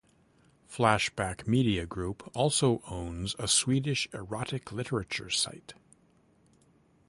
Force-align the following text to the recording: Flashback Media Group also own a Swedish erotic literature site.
Flashback 0.67 1.45
Media 1.45 1.85
Group 1.85 2.27
also 2.35 2.81
own 2.89 3.27
a 3.37 3.47
Swedish 3.47 4.07
erotic 4.15 4.71
literature 4.71 5.29
site. 5.29 5.75